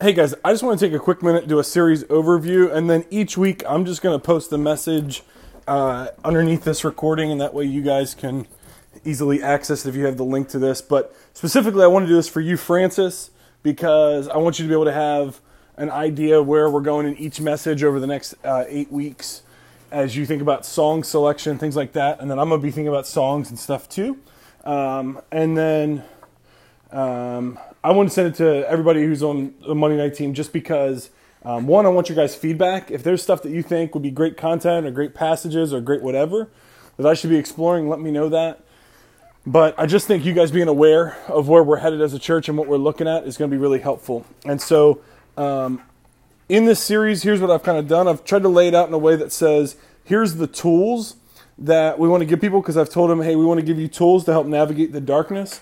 [0.00, 2.88] Hey guys, I just want to take a quick minute, do a series overview, and
[2.88, 5.24] then each week I'm just going to post the message
[5.66, 8.46] uh, underneath this recording, and that way you guys can
[9.04, 10.80] easily access it if you have the link to this.
[10.80, 13.32] But specifically, I want to do this for you, Francis,
[13.64, 15.40] because I want you to be able to have
[15.76, 19.42] an idea where we're going in each message over the next uh, eight weeks
[19.90, 22.20] as you think about song selection, things like that.
[22.20, 24.16] And then I'm going to be thinking about songs and stuff too.
[24.62, 26.04] Um, and then
[26.92, 30.52] um, I want to send it to everybody who's on the Monday night team just
[30.52, 31.10] because,
[31.44, 32.90] um, one, I want your guys' feedback.
[32.90, 36.02] If there's stuff that you think would be great content or great passages or great
[36.02, 36.48] whatever
[36.96, 38.60] that I should be exploring, let me know that.
[39.46, 42.48] But I just think you guys being aware of where we're headed as a church
[42.48, 44.26] and what we're looking at is going to be really helpful.
[44.44, 45.00] And so,
[45.36, 45.80] um,
[46.48, 48.08] in this series, here's what I've kind of done.
[48.08, 51.16] I've tried to lay it out in a way that says, here's the tools
[51.56, 53.78] that we want to give people because I've told them, hey, we want to give
[53.78, 55.60] you tools to help navigate the darkness.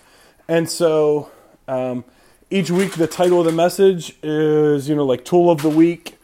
[0.48, 1.30] And so,
[1.68, 2.04] um,
[2.50, 6.18] each week the title of the message is you know like tool of the week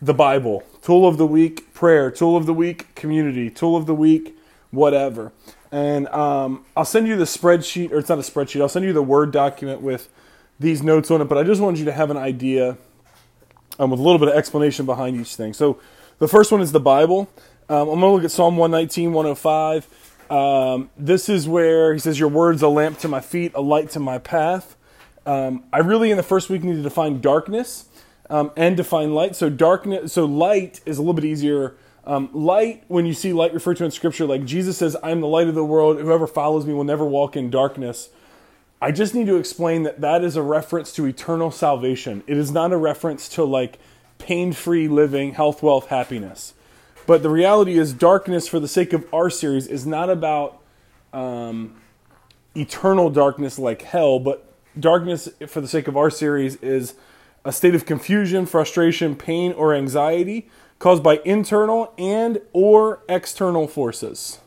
[0.00, 0.62] the bible.
[0.82, 2.10] Tool of the week prayer.
[2.10, 3.50] Tool of the week community.
[3.50, 4.36] Tool of the week
[4.70, 5.32] whatever.
[5.70, 8.92] And um, i'll send you the spreadsheet or it's not a spreadsheet i'll send you
[8.92, 10.08] the word document with
[10.58, 12.78] these notes on it but i just wanted you to have an idea
[13.78, 15.52] um, with a little bit of explanation behind each thing.
[15.52, 15.78] So
[16.18, 17.28] the first one is the bible.
[17.68, 22.18] Um, i'm going to look at psalm 119 105 um, this is where he says
[22.18, 24.74] your words a lamp to my feet a light to my path
[25.28, 27.84] um, I really in the first week need to define darkness
[28.30, 29.36] um, and define light.
[29.36, 31.76] So darkness, so light is a little bit easier.
[32.04, 35.20] Um, light, when you see light referred to in Scripture, like Jesus says, "I am
[35.20, 36.00] the light of the world.
[36.00, 38.08] Whoever follows me will never walk in darkness."
[38.80, 42.22] I just need to explain that that is a reference to eternal salvation.
[42.26, 43.78] It is not a reference to like
[44.18, 46.54] pain-free living, health, wealth, happiness.
[47.06, 50.62] But the reality is, darkness, for the sake of our series, is not about
[51.12, 51.74] um,
[52.56, 54.47] eternal darkness like hell, but
[54.78, 56.94] darkness, for the sake of our series, is
[57.44, 60.48] a state of confusion, frustration, pain, or anxiety
[60.78, 64.38] caused by internal and or external forces.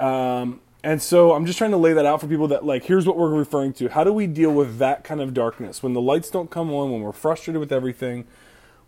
[0.00, 3.06] Um, and so I'm just trying to lay that out for people that like here's
[3.06, 3.88] what we're referring to.
[3.88, 6.92] How do we deal with that kind of darkness when the lights don't come on,
[6.92, 8.26] when we're frustrated with everything?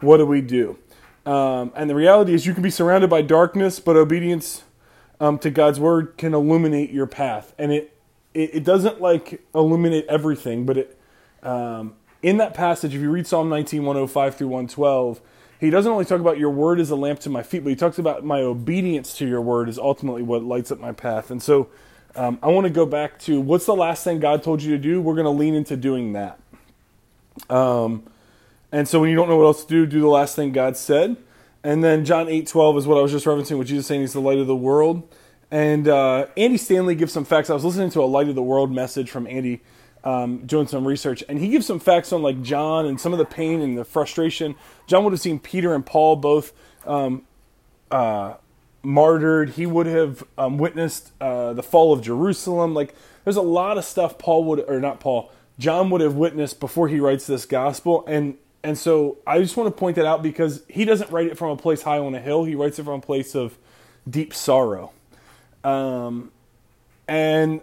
[0.00, 0.78] What do we do?
[1.24, 4.62] Um, and the reality is, you can be surrounded by darkness, but obedience
[5.18, 7.95] um, to God's word can illuminate your path, and it
[8.36, 10.98] it, it doesn't like illuminate everything, but it
[11.42, 15.20] um, in that passage, if you read Psalm 19, 105 through 112,
[15.58, 17.76] he doesn't only talk about your word is a lamp to my feet, but he
[17.76, 21.30] talks about my obedience to your word is ultimately what lights up my path.
[21.30, 21.68] And so
[22.14, 24.78] um, I want to go back to what's the last thing God told you to
[24.78, 25.00] do?
[25.00, 26.38] We're going to lean into doing that.
[27.48, 28.04] Um,
[28.72, 30.76] and so when you don't know what else to do, do the last thing God
[30.76, 31.16] said.
[31.62, 34.12] And then John 8, 12 is what I was just referencing with Jesus saying he's
[34.12, 35.08] the light of the world.
[35.50, 37.50] And uh, Andy Stanley gives some facts.
[37.50, 39.60] I was listening to a Light of the World message from Andy
[40.02, 43.18] um, doing some research, and he gives some facts on like John and some of
[43.18, 44.54] the pain and the frustration.
[44.86, 46.52] John would have seen Peter and Paul both
[46.86, 47.22] um,
[47.90, 48.34] uh,
[48.82, 49.50] martyred.
[49.50, 52.72] He would have um, witnessed uh, the fall of Jerusalem.
[52.72, 56.60] Like, there's a lot of stuff Paul would, or not Paul, John would have witnessed
[56.60, 60.22] before he writes this gospel, and and so I just want to point that out
[60.22, 62.44] because he doesn't write it from a place high on a hill.
[62.44, 63.56] He writes it from a place of
[64.08, 64.92] deep sorrow.
[65.66, 66.30] Um,
[67.08, 67.60] and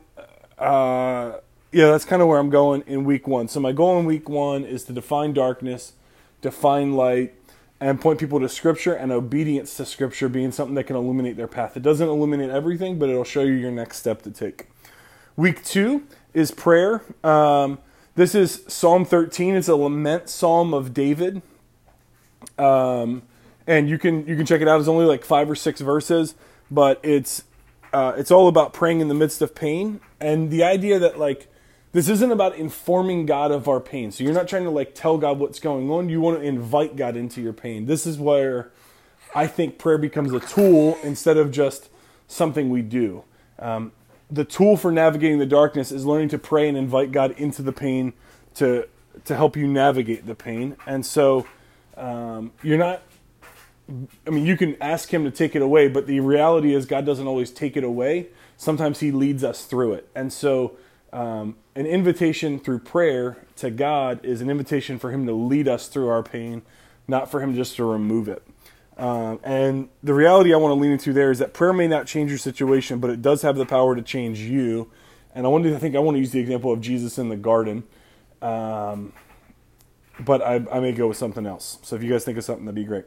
[0.60, 1.38] uh,
[1.72, 3.48] yeah, that's kind of where I'm going in week one.
[3.48, 5.94] So my goal in week one is to define darkness,
[6.42, 7.34] define light,
[7.80, 11.48] and point people to Scripture and obedience to Scripture being something that can illuminate their
[11.48, 11.78] path.
[11.78, 14.68] It doesn't illuminate everything, but it'll show you your next step to take.
[15.38, 16.04] Week two
[16.34, 17.04] is prayer.
[17.24, 17.80] Um,
[18.16, 19.56] this is Psalm 13.
[19.56, 21.42] It's a lament psalm of David.
[22.58, 23.24] Um,
[23.66, 24.80] and you can you can check it out.
[24.80, 26.36] It's only like five or six verses,
[26.70, 27.46] but it's
[27.94, 31.48] uh, it's all about praying in the midst of pain and the idea that like
[31.92, 34.12] this isn't about informing God of our pain.
[34.12, 36.10] So you're not trying to like tell God what's going on.
[36.10, 37.86] You want to invite God into your pain.
[37.86, 38.72] This is where
[39.36, 41.90] I think prayer becomes a tool instead of just
[42.28, 43.24] something we do.
[43.60, 43.92] Um,
[44.32, 47.72] the tool for navigating the darkness is learning to pray and invite God into the
[47.72, 48.14] pain
[48.56, 48.88] to
[49.26, 50.76] to help you navigate the pain.
[50.88, 51.46] And so
[51.96, 53.04] um, you're not
[53.90, 57.06] I mean, you can ask him to take it away, but the reality is God
[57.06, 58.28] doesn't always take it away.
[58.56, 60.10] Sometimes he leads us through it.
[60.16, 60.78] And so,
[61.12, 65.88] um, an invitation through prayer to God is an invitation for him to lead us
[65.88, 66.64] through our pain,
[67.08, 68.44] not for him just to remove it.
[68.98, 72.08] Um, and the reality I want to lean into there is that prayer may not
[72.08, 74.92] change your situation, but it does have the power to change you.
[75.36, 77.36] And I want to think I want to use the example of Jesus in the
[77.36, 77.84] garden.
[78.42, 79.14] Um,
[80.20, 81.80] but I, I may go with something else.
[81.82, 83.06] So if you guys think of something, that'd be great.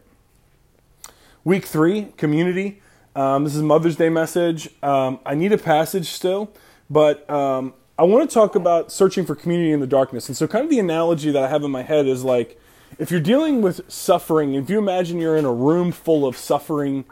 [1.47, 2.83] Week three, community.
[3.15, 4.69] Um, this is Mother's Day message.
[4.83, 6.51] Um, I need a passage still,
[6.91, 10.27] but um, I want to talk about searching for community in the darkness.
[10.27, 12.61] And so, kind of the analogy that I have in my head is like
[12.99, 17.05] if you're dealing with suffering, if you imagine you're in a room full of suffering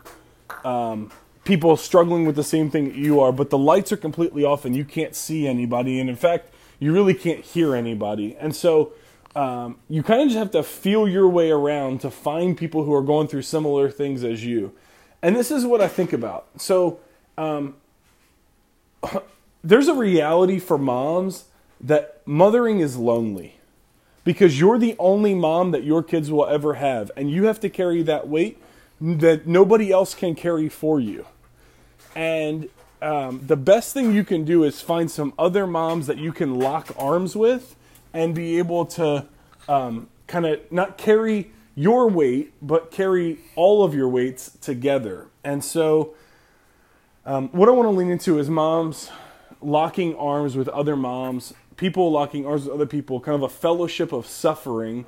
[0.64, 1.12] um,
[1.44, 4.64] people struggling with the same thing that you are, but the lights are completely off
[4.64, 6.00] and you can't see anybody.
[6.00, 8.36] And in fact, you really can't hear anybody.
[8.40, 8.94] And so,
[9.36, 12.94] um, you kind of just have to feel your way around to find people who
[12.94, 14.72] are going through similar things as you.
[15.22, 16.46] And this is what I think about.
[16.56, 17.00] So,
[17.36, 17.76] um,
[19.64, 21.46] there's a reality for moms
[21.80, 23.58] that mothering is lonely
[24.22, 27.68] because you're the only mom that your kids will ever have, and you have to
[27.68, 28.58] carry that weight
[29.00, 31.26] that nobody else can carry for you.
[32.14, 32.68] And
[33.02, 36.58] um, the best thing you can do is find some other moms that you can
[36.58, 37.76] lock arms with
[38.14, 39.26] and be able to
[39.68, 45.26] um, kind of not carry your weight, but carry all of your weights together.
[45.42, 46.14] And so,
[47.26, 49.10] um, what I want to lean into is moms
[49.60, 54.12] locking arms with other moms, people locking arms with other people, kind of a fellowship
[54.12, 55.06] of suffering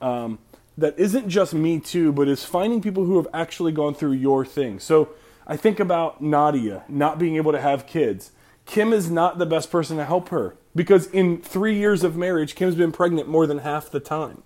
[0.00, 0.38] um,
[0.78, 4.44] that isn't just me too, but is finding people who have actually gone through your
[4.44, 4.78] thing.
[4.78, 5.10] So
[5.46, 8.30] I think about Nadia not being able to have kids.
[8.64, 12.54] Kim is not the best person to help her because in three years of marriage,
[12.54, 14.42] Kim's been pregnant more than half the time.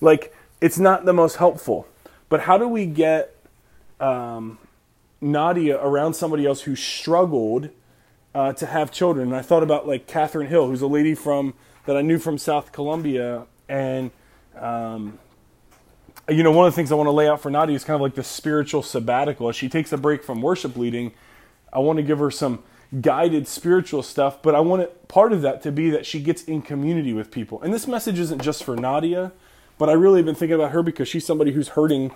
[0.00, 1.86] Like, it's not the most helpful.
[2.28, 3.36] But how do we get
[4.00, 4.58] um,
[5.20, 7.68] Nadia around somebody else who struggled
[8.34, 9.28] uh, to have children?
[9.28, 11.54] And I thought about like Catherine Hill, who's a lady from
[11.86, 14.10] that I knew from South Columbia, and
[14.58, 15.18] um,
[16.28, 17.94] you know, one of the things I want to lay out for Nadia is kind
[17.96, 19.50] of like the spiritual sabbatical.
[19.50, 21.12] As she takes a break from worship leading,
[21.72, 22.62] I want to give her some
[23.00, 26.44] guided spiritual stuff, but I want it, part of that to be that she gets
[26.44, 27.60] in community with people.
[27.62, 29.32] And this message isn't just for Nadia,
[29.78, 32.12] but I really have been thinking about her because she's somebody who's hurting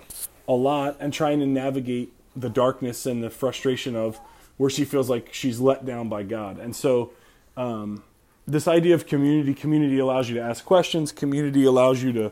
[0.47, 4.19] a lot and trying to navigate the darkness and the frustration of
[4.57, 6.59] where she feels like she's let down by God.
[6.59, 7.11] And so,
[7.57, 8.03] um,
[8.47, 12.31] this idea of community, community allows you to ask questions, community allows you to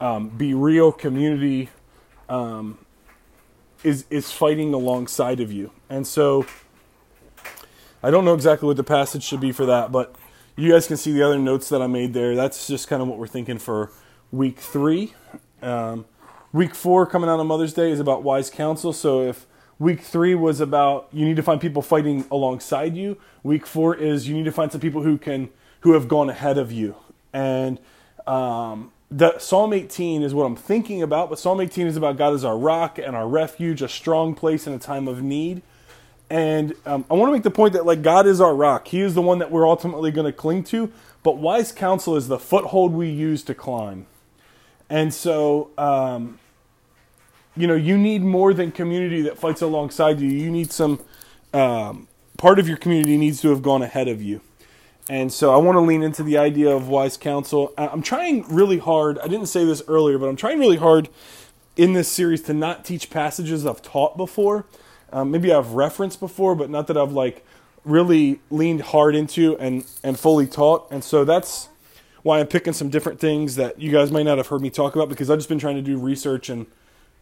[0.00, 1.70] um, be real community
[2.28, 2.78] um,
[3.82, 6.46] is is fighting alongside of you and so
[8.04, 10.14] i don't know exactly what the passage should be for that but
[10.56, 12.36] you guys can see the other notes that i made there.
[12.36, 13.90] That's just kind of what we're thinking for
[14.30, 15.14] week three.
[15.62, 16.04] Um,
[16.52, 18.92] week four coming out on mother's day is about wise counsel.
[18.92, 19.46] So if
[19.78, 24.28] week three was about you need to find people fighting alongside you week four is
[24.28, 26.94] you need to find some people who can who have gone ahead of you.
[27.32, 27.80] And
[28.26, 32.32] um, the Psalm 18 is what I'm thinking about, but Psalm 18 is about God
[32.32, 35.62] as our rock and our refuge, a strong place in a time of need.
[36.30, 38.88] And um, I want to make the point that like God is our rock.
[38.88, 40.92] He is the one that we're ultimately going to cling to,
[41.22, 44.06] but wise counsel is the foothold we use to climb.
[44.88, 46.38] And so, um,
[47.56, 50.28] you know, you need more than community that fights alongside you.
[50.28, 51.00] You need some
[51.52, 54.40] um, part of your community needs to have gone ahead of you.
[55.08, 57.74] And so I want to lean into the idea of wise counsel.
[57.76, 59.18] I'm trying really hard.
[59.18, 61.10] I didn't say this earlier, but I'm trying really hard
[61.76, 64.64] in this series to not teach passages I've taught before.
[65.14, 67.46] Um, maybe I've referenced before, but not that I've like
[67.84, 70.90] really leaned hard into and and fully taught.
[70.90, 71.68] And so that's
[72.22, 74.94] why I'm picking some different things that you guys might not have heard me talk
[74.94, 76.66] about because I've just been trying to do research and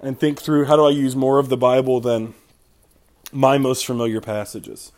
[0.00, 2.35] and think through how do I use more of the Bible than
[3.31, 4.91] my most familiar passages.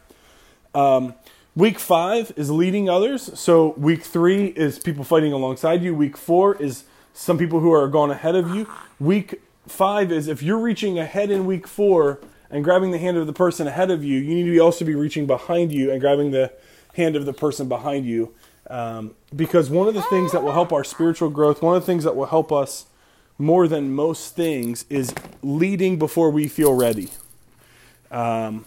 [0.74, 1.14] Um,
[1.56, 3.38] Week five is leading others.
[3.38, 5.94] So week three is people fighting alongside you.
[5.94, 6.82] Week four is
[7.12, 8.68] some people who are going ahead of you.
[8.98, 12.18] Week five is if you're reaching ahead in week four
[12.50, 14.94] and grabbing the hand of the person ahead of you, you need to also be
[14.94, 16.52] reaching behind you and grabbing the
[16.94, 18.34] hand of the person behind you.
[18.70, 21.86] Um, because one of the things that will help our spiritual growth, one of the
[21.86, 22.86] things that will help us
[23.36, 27.10] more than most things, is leading before we feel ready.
[28.10, 28.64] Um,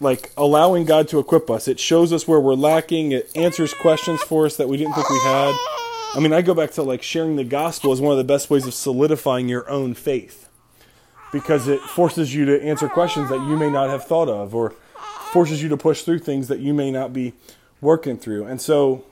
[0.00, 1.68] like allowing God to equip us.
[1.68, 3.12] It shows us where we're lacking.
[3.12, 5.54] It answers questions for us that we didn't think we had.
[6.14, 8.50] I mean, I go back to like sharing the gospel as one of the best
[8.50, 10.43] ways of solidifying your own faith
[11.34, 14.70] because it forces you to answer questions that you may not have thought of or
[15.32, 17.32] forces you to push through things that you may not be
[17.80, 18.46] working through.
[18.46, 19.04] And so,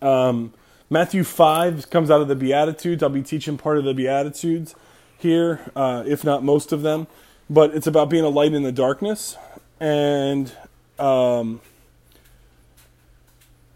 [0.00, 0.54] um,
[0.88, 3.02] Matthew 5 comes out of the Beatitudes.
[3.02, 4.74] I'll be teaching part of the Beatitudes
[5.18, 7.06] here, uh, if not most of them.
[7.50, 9.36] But it's about being a light in the darkness
[9.78, 10.50] and
[10.98, 11.60] um,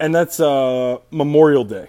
[0.00, 1.88] and that's uh, Memorial Day.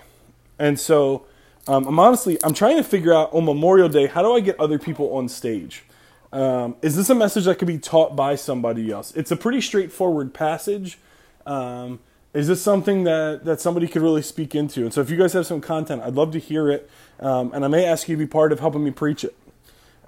[0.60, 1.25] And so
[1.68, 4.60] um, I'm honestly I'm trying to figure out on Memorial Day how do I get
[4.60, 5.84] other people on stage.
[6.32, 9.14] Um, is this a message that could be taught by somebody else?
[9.16, 10.98] It's a pretty straightforward passage.
[11.46, 12.00] Um,
[12.34, 14.82] is this something that, that somebody could really speak into?
[14.82, 16.90] And so, if you guys have some content, I'd love to hear it.
[17.20, 19.36] Um, and I may ask you to be part of helping me preach it.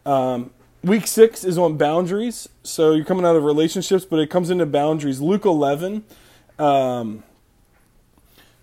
[0.06, 0.52] Um,
[0.82, 2.48] Week six is on boundaries.
[2.64, 5.20] So you're coming out of relationships, but it comes into boundaries.
[5.20, 6.06] Luke 11.
[6.58, 7.24] Um,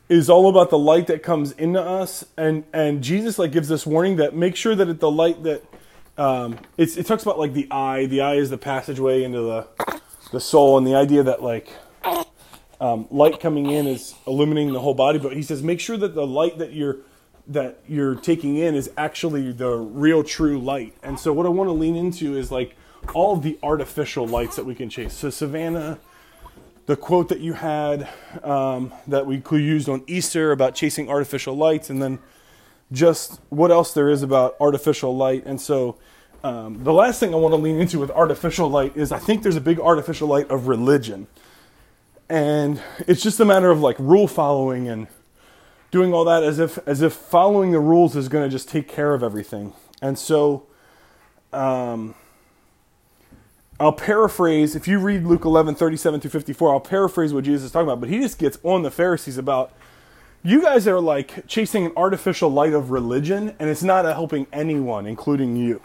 [0.09, 3.87] is all about the light that comes into us, and and Jesus like gives this
[3.87, 5.63] warning that make sure that it, the light that
[6.19, 8.07] um, it's, it talks about like the eye.
[8.07, 10.01] The eye is the passageway into the
[10.33, 11.71] the soul, and the idea that like
[12.81, 15.19] um, light coming in is illuminating the whole body.
[15.19, 16.99] But he says make sure that the light that you're
[17.49, 20.95] that you're taking in is actually the real true light.
[21.03, 22.75] And so what I want to lean into is like
[23.15, 25.15] all the artificial lights that we can chase.
[25.15, 25.99] So Savannah,
[26.87, 28.09] the quote that you had
[28.43, 32.19] um, that we used on Easter about chasing artificial lights, and then
[32.93, 35.45] just what else there is about artificial light.
[35.45, 35.97] And so
[36.45, 39.43] um, the last thing I want to lean into with artificial light is I think
[39.43, 41.27] there's a big artificial light of religion.
[42.29, 45.09] And it's just a matter of like rule following and
[45.91, 48.89] doing all that as if as if following the rules is going to just take
[48.89, 49.73] care of everything.
[50.01, 50.67] And so
[51.53, 52.15] um,
[53.79, 57.73] I'll paraphrase if you read Luke 11 37 through 54, I'll paraphrase what Jesus is
[57.73, 59.73] talking about, but he just gets on the Pharisees about
[60.43, 65.07] you guys are like chasing an artificial light of religion and it's not helping anyone,
[65.07, 65.83] including you.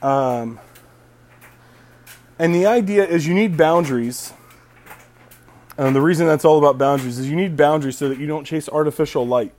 [0.00, 0.58] Um,
[2.38, 4.32] and the idea is you need boundaries
[5.76, 8.44] and the reason that's all about boundaries is you need boundaries so that you don't
[8.44, 9.52] chase artificial light.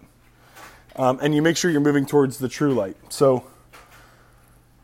[0.96, 2.96] Um, and you make sure you're moving towards the true light.
[3.10, 3.46] So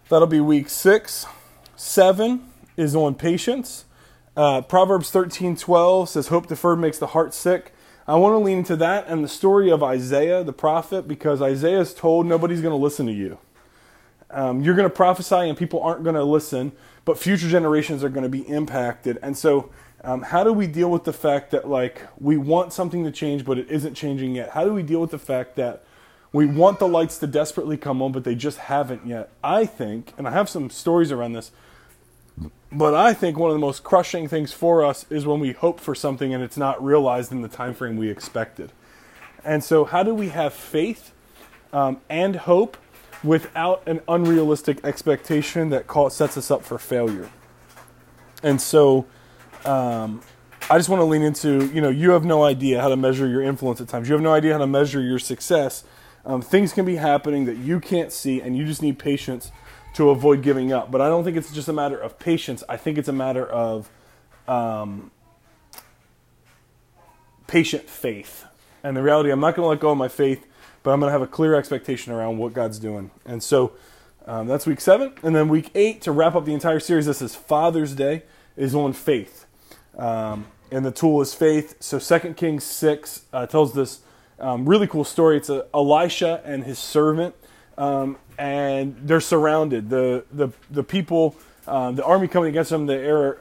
[0.10, 1.28] that'll be week six.
[1.76, 2.49] Seven
[2.80, 3.86] is on patience.
[4.36, 7.74] Uh, Proverbs 13 12 says, Hope deferred makes the heart sick.
[8.08, 11.82] I want to lean into that and the story of Isaiah, the prophet, because Isaiah
[11.82, 13.38] is told nobody's going to listen to you.
[14.32, 16.72] Um, you're going to prophesy and people aren't going to listen,
[17.06, 19.20] but future generations are going to be impacted.
[19.22, 19.70] And so
[20.04, 23.46] um, how do we deal with the fact that like we want something to change
[23.46, 25.84] but it isn't changing yet how do we deal with the fact that
[26.32, 30.14] we want the lights to desperately come on but they just haven't yet i think
[30.18, 31.52] and i have some stories around this
[32.72, 35.80] but i think one of the most crushing things for us is when we hope
[35.80, 38.72] for something and it's not realized in the time frame we expected
[39.44, 41.12] and so how do we have faith
[41.72, 42.78] um, and hope
[43.24, 47.30] without an unrealistic expectation that call, sets us up for failure
[48.44, 49.06] and so
[49.66, 50.22] um,
[50.70, 53.28] I just want to lean into, you know, you have no idea how to measure
[53.28, 54.08] your influence at times.
[54.08, 55.84] You have no idea how to measure your success.
[56.26, 59.52] Um, things can be happening that you can't see, and you just need patience
[59.94, 60.92] to avoid giving up.
[60.92, 62.64] But I don't think it's just a matter of patience.
[62.70, 63.90] I think it's a matter of
[64.48, 65.12] um,
[67.48, 68.46] patient faith.
[68.84, 70.46] And the reality, I'm not going to let go of my faith,
[70.84, 73.12] but I'm going to have a clear expectation around what God's doing.
[73.26, 73.74] And so
[74.26, 75.14] um, that's week seven.
[75.24, 78.24] And then week eight, to wrap up the entire series, this is Father's Day,
[78.56, 79.46] is on faith.
[79.98, 81.76] Um, and the tool is faith.
[81.80, 84.02] So Second Kings 6 uh, tells this
[84.40, 85.38] um, really cool story.
[85.38, 87.36] It's a, Elisha and his servant,
[87.80, 89.90] um, and they're surrounded.
[89.90, 93.38] The, the, the people, uh, the army coming against them, the Ar-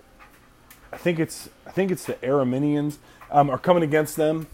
[0.92, 2.96] I think it's I think it's the Arameans
[3.30, 4.46] um, are coming against them,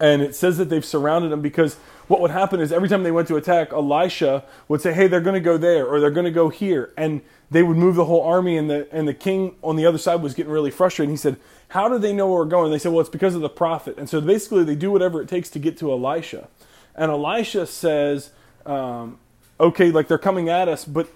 [0.00, 1.74] and it says that they've surrounded them because
[2.06, 5.20] what would happen is every time they went to attack, Elisha would say, "Hey, they're
[5.20, 7.20] going to go there or they're going to go here," and
[7.50, 10.22] they would move the whole army, and the and the king on the other side
[10.22, 11.10] was getting really frustrated.
[11.10, 11.36] And he said,
[11.68, 13.50] "How do they know where we're going?" And They said, "Well, it's because of the
[13.50, 16.48] prophet." And so basically, they do whatever it takes to get to Elisha.
[16.94, 18.30] And Elisha says,
[18.68, 19.18] um,
[19.58, 21.08] "Okay, like they're coming at us," but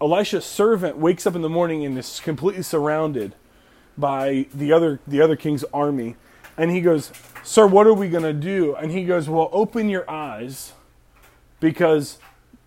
[0.00, 3.34] Elisha's servant wakes up in the morning and is completely surrounded
[3.98, 6.16] by the other the other king's army,
[6.56, 9.88] and he goes, "Sir, what are we going to do?" And he goes, "Well, open
[9.88, 10.72] your eyes,
[11.60, 12.18] because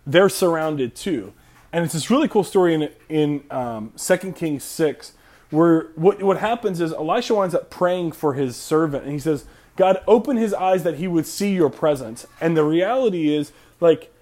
[0.06, 1.32] they're surrounded too."
[1.74, 5.14] and it's this really cool story in in um, 2 Kings six,
[5.50, 9.44] where what what happens is Elisha winds up praying for his servant, and he says,
[9.74, 13.50] "God, open his eyes that he would see your presence." And the reality is,
[13.80, 14.12] like,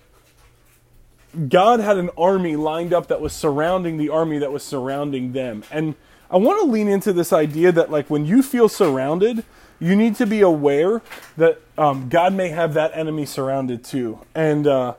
[1.49, 5.65] God had an army lined up that was surrounding the army that was surrounding them,
[5.71, 5.95] and
[6.31, 9.45] I want to lean into this idea that, like, when you feel surrounded,
[9.79, 11.03] you need to be aware
[11.37, 14.19] that um, God may have that enemy surrounded too.
[14.35, 14.95] And uh,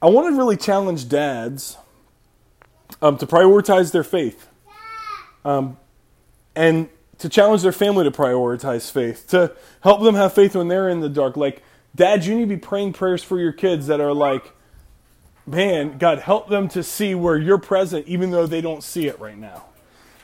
[0.00, 1.76] I want to really challenge dads
[3.02, 4.46] um, to prioritize their faith,
[5.44, 5.76] um,
[6.54, 10.88] and to challenge their family to prioritize faith, to help them have faith when they're
[10.88, 11.36] in the dark.
[11.36, 11.62] Like,
[11.96, 14.52] dads, you need to be praying prayers for your kids that are like,
[15.46, 19.18] man, God, help them to see where you're present, even though they don't see it
[19.18, 19.64] right now.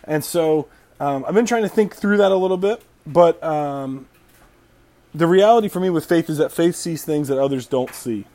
[0.05, 0.69] And so
[1.01, 4.07] um, I've been trying to think through that a little bit, but um,
[5.15, 8.27] the reality for me with faith is that faith sees things that others don't see.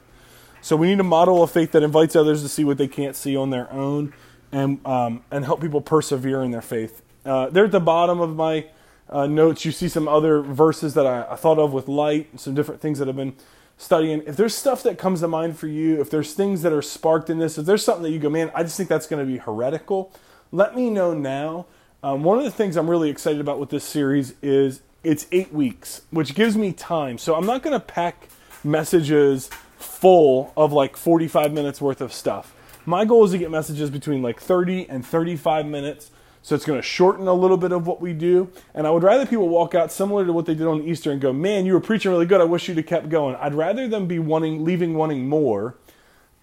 [0.62, 3.15] So we need a model of faith that invites others to see what they can't
[3.15, 4.13] see on their own,
[4.51, 7.01] and um, and help people persevere in their faith.
[7.25, 8.65] Uh, there at the bottom of my
[9.10, 12.54] uh, notes, you see some other verses that I, I, thought of with light, some
[12.54, 13.36] different things that I've been
[13.78, 14.22] studying.
[14.26, 17.30] If there's stuff that comes to mind for you, if there's things that are sparked
[17.30, 19.32] in this, if there's something that you go, man, I just think that's going to
[19.32, 20.12] be heretical,
[20.52, 21.68] let me know now.
[22.04, 25.54] Um, one of the things I'm really excited about with this series is it's eight
[25.54, 27.18] weeks, which gives me time.
[27.18, 28.30] So I'm not going to pack
[28.64, 32.54] messages full of like 45 minutes worth of stuff.
[32.86, 36.12] My goal is to get messages between like 30 and 35 minutes.
[36.48, 38.50] So it's going to shorten a little bit of what we do.
[38.74, 41.20] And I would rather people walk out similar to what they did on Easter and
[41.20, 42.39] go, man, you were preaching really good.
[42.39, 43.36] I wish you'd have kept going.
[43.36, 45.75] I'd rather them be wanting, leaving wanting more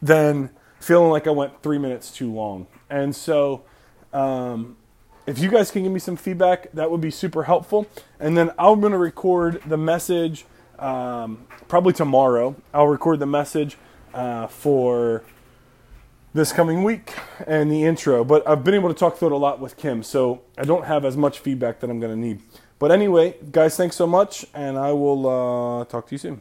[0.03, 2.67] than feeling like I went three minutes too long.
[2.91, 3.65] And so,
[4.13, 4.77] um,
[5.27, 7.87] if you guys can give me some feedback, that would be super helpful.
[8.21, 10.45] And then I'm going to record the message
[10.79, 12.57] um, probably tomorrow.
[12.75, 13.79] I'll record the message
[14.13, 15.25] uh, for
[16.35, 17.15] this coming week
[17.47, 18.25] and the intro.
[18.25, 20.85] But I've been able to talk through it a lot with Kim, so I don't
[20.85, 22.41] have as much feedback that I'm going to need.
[22.79, 26.41] But anyway, guys, thanks so much, and I will uh, talk to you soon.